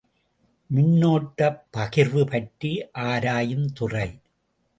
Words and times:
மின்னோட்டப் 0.69 1.59
பகிர்வு 1.77 2.23
பற்றி 2.25 2.71
ஆராயுந்துறை. 2.99 4.09